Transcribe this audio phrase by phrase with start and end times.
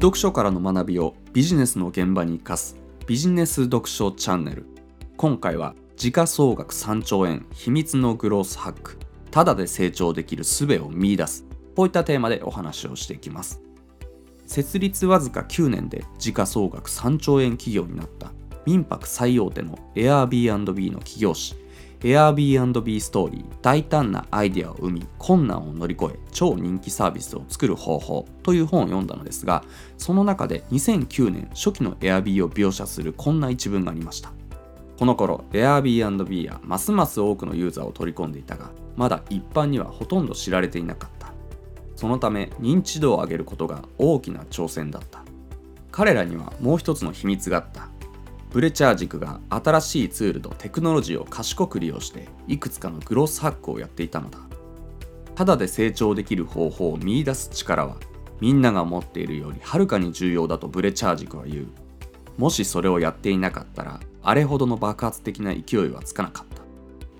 [0.00, 2.74] 読書からの学びをビジネスの現場に生かす
[3.06, 4.64] ビジネス読書チャンネル。
[5.18, 8.98] 今回は時価総額3兆円秘密のグロースハック。
[9.30, 11.44] ただで成長できる術を見出す。
[11.76, 13.60] こういったテーマでお話をしていきます。
[14.46, 18.32] 設立わずか9年で時価総額3兆円企業になった。
[18.64, 21.56] 民泊最大手の Airbnb の企業誌
[22.00, 29.64] Airbnb ストーリー大胆なアイデアを生み困難を乗り越え超人気サービスを作る方法という本を読んだのですが
[29.98, 34.32] その中で2009年初期の Airb を描写するこんな一文がありました。
[34.98, 41.32] この頃 Airbnb はますます多くのユーザーを取り込んでいたがまだ一般にはほとんど知られていなかった。
[41.96, 45.22] そのため認知度を上げることが大きな挑戦だった。
[45.90, 47.88] 彼らにはもう一つの秘密があった。
[48.50, 54.40] ブレチャー軸が新しいツールとテクノロジーを賢く利用していくつかのグロスハックをやっていたのだ。
[55.36, 57.96] ただで成長できる方法を見いだす力は
[58.40, 61.68] みんなが持っているよりはるかに重要だとブレチャー軸は言う。
[62.38, 66.62] もしそれをやっていなかったらあれほどの爆発的な勢いはつかなかった。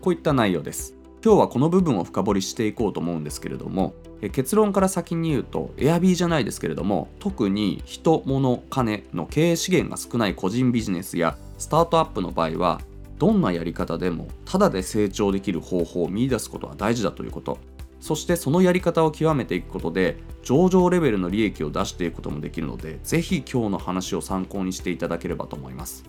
[0.00, 0.94] こういった内容です。
[1.22, 3.94] 今日はこの部分を深掘りしていこうと思うんですけれども
[4.32, 12.80] 結論から先に言うと Airb じゃないですけれども特に人物金の経営資源が少ない個人ビジネスやスタートアップの場合は
[13.18, 17.58] どんなやり方でもただで成長できる方法を見いだすことは大事だということ。
[18.00, 26.04] そしてそのやり方を極めていくことで上場レベルの利益を出していくこともできるのでぜひ今日の話を参考にしていただければと思います。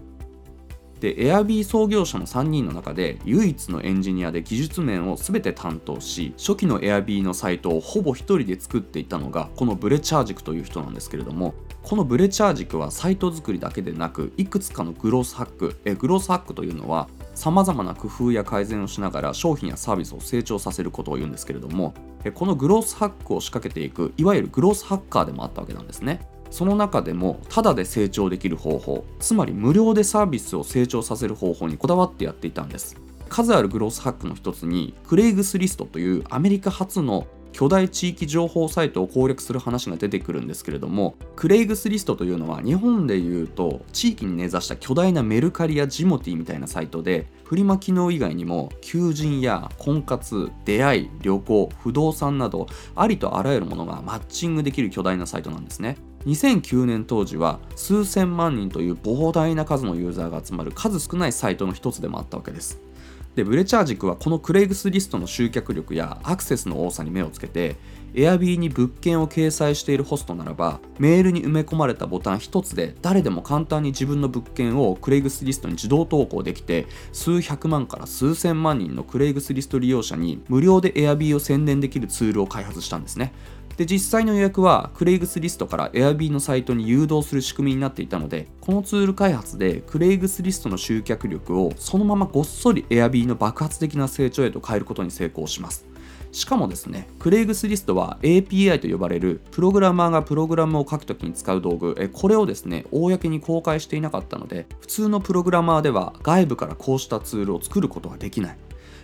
[1.00, 21.94] で Airb 創業者の3人の中で唯一のエンジニアで技術面を全て担当し初期の Airb のサイトをほぼ1人で作っていたのがこのブレチャージクという人なんですけれどもこのブレチャージクはサイト作りだけでなくいくつかのグロースハックえグロースハックというのはさまざまな工夫や改善をしながら商品やサービスを成長させることを言うんですけれども
[22.34, 26.20] このグロースハックを仕掛けていくいわゆるグロースハッカーでもあったわけなんですね。
[26.50, 32.96] その中でもただで成長できる方法つまり無料でサービスを成長させる方法にこだわってやっていたんです。
[33.30, 55.98] 数あるグロースハックの一つにクレイグスリストというアメリカ初の巨大地域情報サイトを攻略する話が出てくるんですけれどもクレイグスリストというのは日本でいうと地域に根ざした巨大なメルカリやジモティみたいなサイトでフリマ機能以外にも求人や婚活出会い旅行不動産などありとあらゆるものがマッチングできる巨大なサイトなんですね。
[56.26, 62.80] 2009年当時は数千万人という膨大な数のユーザーが集まる数少ないサイトの一つでもあったわけです。
[63.40, 67.78] でブレチャー軸はこのクレイグスリストの集客力やアクセスの多さに目をつけて
[68.14, 83.32] Airb に物件を掲載しているホストならばメールに埋め込まれたボタン1つで誰でも簡単に自分の物件をクレイグスリストに自動投稿できて数百万から数千万人のクレイグスリスト利用者に無料で Airb を宣伝できるツールを開発したんですね。
[83.80, 95.88] で実際の予約はクレイグスリストから Airb のサイトに誘導する仕組みになっていたのでこのツール開発でクレイグスリストの集客力をそのままごっそり Airb の爆発的な成長へと変えることに成功します
[96.34, 108.58] しかもですね、クレイグスリストは API と呼ばれるプログラマーがプログラムを書くときに使う道具、これをですね、公に公開していなかったので、普通のプログラマーでは外部からこうしたツールを作ることができない。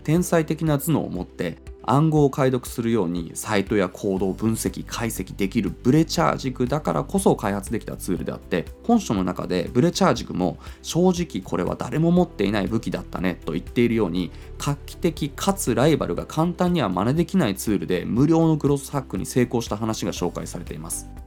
[0.06, 21.25] 天才的な頭脳を持って暗号を解読するようにサイトや行動を分析解析できるブレチャー軸だからこそ開発できたツールであって本書の中でブレチャー軸も正直これは誰も持っていない武器だったねと言っているように画期的かつライバルが簡単には真似できないツールで無料のグロスハックに成功した話が紹介されています。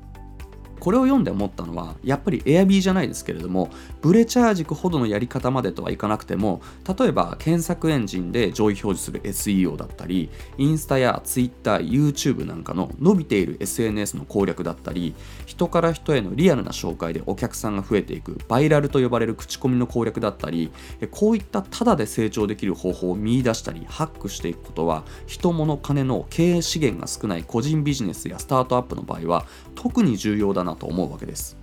[0.79, 6.61] これを読んで思ったのはやっぱり Airb じゃないですけれどもブレチャー軸ほどのやり方までとはいかなくても
[6.99, 15.15] 例えば検索エンジンで上位表示する SEO だったりインスタや Twitter、YouTube なんかの伸びている SNS の攻略だったり
[15.47, 20.71] 人から人へのリアルな紹介でお客さんが増えていくバイラルと呼ばれる口コミの攻略だったり
[21.11, 29.47] こういったタダで成長できる方法を見出したりハックしていくことは人物金の経営資源が少ない個人ビジネスやスタートアップの場合は
[29.79, 31.57] 特に重要だなと思うわけです。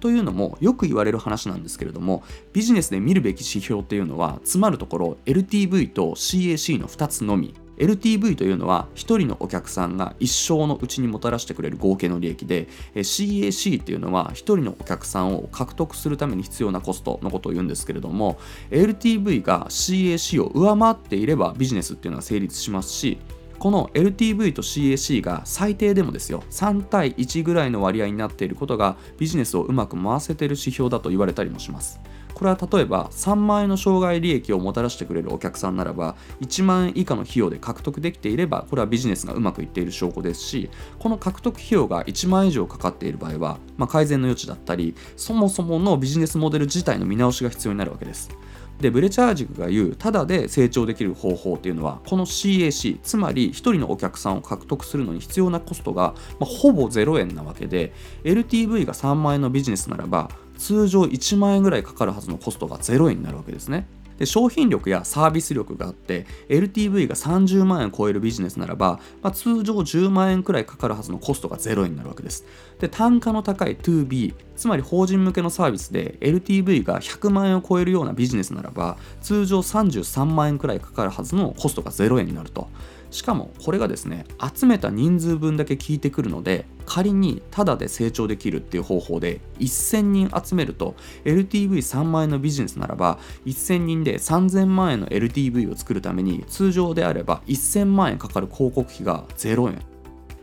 [0.00, 2.22] というのもよく言われる話なんですけれども
[2.52, 18.38] ビジネスで見るべき指標っていうのはつまるところ LTV と CAC の2つのみ LTV というのは1人のお客さんが一生のうちにもたらしてくれる合計の利益で CAC っていうのは1人のお客さんを獲得するために必要なコストのことを言うんですけれども
[18.70, 23.18] LTV が CAC を上回っていればビジネスっていうのは成立しますし
[23.58, 32.00] この LTV と CAC が最低でもですよ3対1ぐらいの割合になっていることがビジネスをうまく回せている指標だと言われたりもします。
[32.38, 40.70] これは例えば3万円の障害利益をもたらしてくれるお客さんならば1万円以下の費用で獲得できていればこれはビジネスがうまくいっている証拠ですし
[41.00, 48.30] この獲得費用が1万円以上かかっている場合は、まあ、改善の余地だったりそもそものビジネスモデル自体の見直しが必要になるわけです。
[48.80, 57.92] でブレチャー塾が言うただで成長できる方法っていうのはこの CAC つまり1人のお客さんを獲得するのに必要なコストが、まあ、ほぼ0円なわけで
[58.24, 63.86] LTV が3万円のビジネスならば通常1万円ぐらいかかるはずのコストが0円になるわけですね。
[64.18, 72.44] で商品力やサービス力があって LTV が30万円を超えるビジネスならば、まあ、通常10万円くらいかかるはずのコストが0円になるわけです。
[72.80, 82.68] で単価の高い 2B つまり法人向けのサービスで LTV が100万円を超えるようなビジネスならば通常33万円くらいかかるはずのコストが0円になると。
[83.10, 84.24] しかもこれがですね
[84.54, 90.94] 集めた人数分だけ効いてくるので仮にタダで成長できるっていう方法で1000人集めると
[91.24, 99.82] LTV3 万円のビジネスならば1000人で3000万円の LTV を作るために通常であれば1000万円かかる広告費が0円。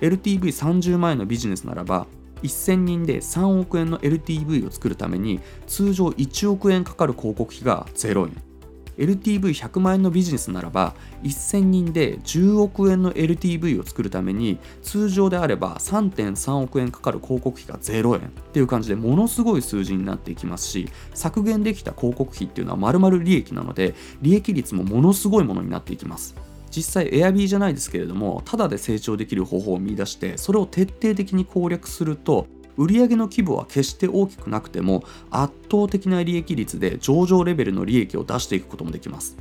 [0.01, 2.05] LTV30 万円のビジネスならば
[2.43, 8.54] 1000人で3億円の LTV を作るために通常1億円かかる広告費が0円。
[8.97, 26.35] LTV100 万円のビジネスならば1000人で10億円の LTV を作るために通常であれば3.3億円かかる広告費が0円っていう感じでものすごい数字になっていきますし削減できた広告費っていうのは丸々利益なので利益率もものすごいものになっていきます。
[26.75, 39.37] 実際 Airb じゃないですけれどもただで成長できる方法を見出してそれを徹底的に攻略すると売上の規模は決して大きくなくても圧倒的な利益率で上場レベルの利益を出していくこともできます。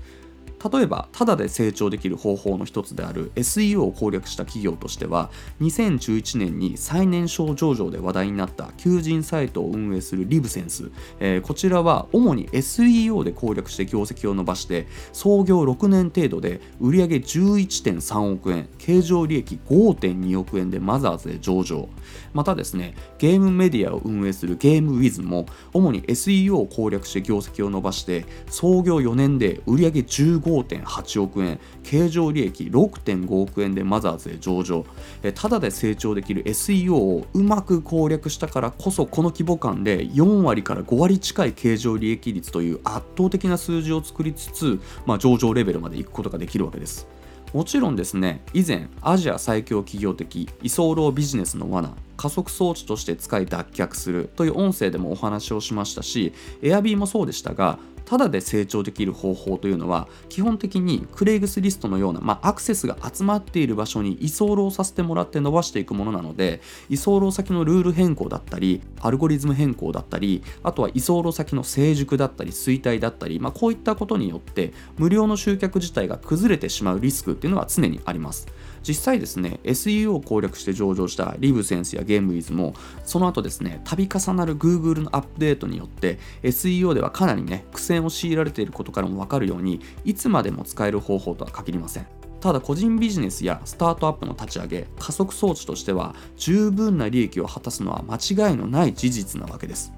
[0.73, 5.31] 例えばただで成長できる方法の一つである SEO を攻略した企業としては
[5.61, 10.91] 2011年に最年少上場で話題になった求人サイトを運営するリブセンス、
[11.21, 21.89] えー、こちらは主に SEO で攻略して業績を伸ばして創業6年程度で売上11.3億円経常利益5.2億円でマザーズで上場。
[22.33, 34.85] またですねゲームメディアを運営するゲームウィズも主に SEO を攻略して業績を伸ばして創業4年で売上15 5.8億円経常利益6.5億円でマザーズへ上場。
[35.23, 47.07] えただで成長できる SEO をうまく攻略したからこそこの規模感で4割から5割近い経常利益率という圧倒的な数字を作りつつ、まあ、上場レベルまで行くことができるわけです。
[47.55, 78.47] もちろんですね以前アジア最強企業的居候ビジネスの罠加速装置として使い脱却するという音声でもお話をしましたし Airb もそうでしたがただで成長できる方法というのは基本的にクレイグスリストのような、まあ、アクセスが集まっている場所に居候させてもらって伸ばしていくものなので居候先のルール変更だったりアルゴリズム変更だったりあとは居候先の成熟だったり衰退だったり、まあ、こういったことによって無料の集客自体が崩れてしまうリスクっていうのは常にあります。
[78.87, 92.07] 実際ですね SEO を攻略して上場したリブセンスやゲームウィズもその後ですね度重なる Google のアップデートによって SEO ではかなりね苦戦を強いられていることからも分かるようにいつまでも使える方法とは限りません。
[92.41, 99.95] ただ個人ビジネスやスタートアップの立ち上げ加速装置としては十分な利益を果たすのは間違いのない事実なわけです。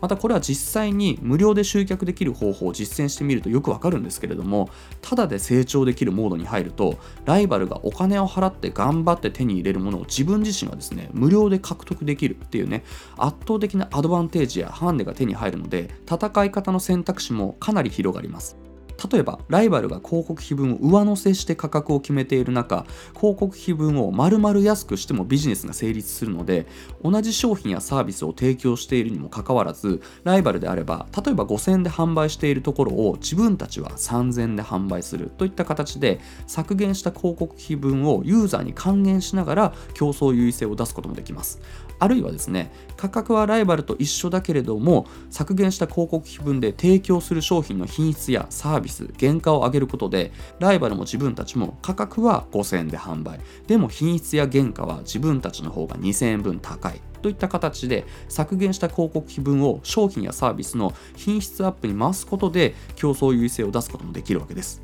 [0.00, 12.84] またこれは実際に無料で集客できる方法を実践してみるとよくわかるんですけれどもただで成長できるモードに入るとライバルがお金を払って頑張って手に入れるものを自分自身がですね無料で獲得できるっていうね
[13.16, 18.67] 圧倒的なアドバンテージやハンデが手に入るので戦い方の選択肢もかなり広がります。
[19.10, 26.66] 例えばライバルが広告費分を上乗せして価格を決めている中広告費分を丸々安くしてもビジネスが成立するので
[27.02, 41.60] 同じ商品やサービスを提供しているにもかかわらずライバルであれば例えば5000円で販売しているところを自分たちは3000円で販売するといった形で削減した広告費分をユーザーに還元しながら競争優位性を出すこともできます。
[42.00, 48.87] あるいはですね価格はライバルと一緒だけれども削減した広告費分で提供する商品の品質やサービス
[49.18, 53.40] 原価を上げることでライバルも自分たちも価格は5000円で販売。
[53.66, 57.00] でも品質や原価は自分たちの方が2000円分高い。
[57.22, 64.82] といった形で削減した広告費分を商品やサービスの品質アップに回すことで競争優位性を出すこともできるわけです。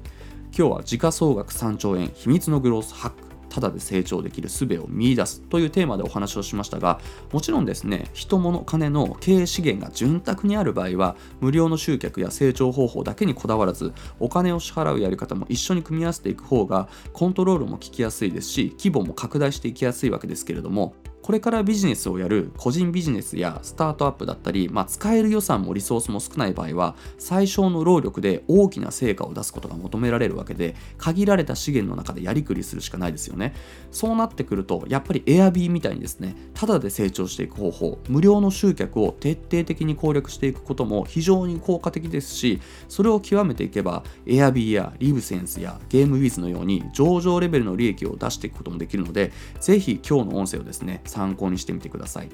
[0.57, 3.24] 今日は時価総額3兆円秘密のグロースハック
[3.55, 6.99] ただで成長できる術を見出すというテーマでお話をしましたが
[7.31, 33.55] もちろんですね人物金の経営資源が潤沢にある場合は無料の集客や成長方法だけにこだわらずお金を支払うやり方も一緒に組み合わせていく方がコントロールも効きやすいですし規模も拡大していきやすいわけですけれどもこれからビジネスをやる個人ビジネスやスタートアップだったり、まあ、使える予算もリソースも少ない場合は最小の労力で大きな成果を出すことが求められるわけで限られた資源の中でやりくりするしかないですよね。
[33.91, 52.29] そうなってくるとやっぱり Airb みたいにですねただで成長していく方法無料の集客を徹底的に攻略していくことも非常に効果的ですしそれを極めていけば Airb やリブセンスやゲームウィズのように上場レベルの利益を出していくこともできるのでぜひ今日の音声をですね参考にしてみてください。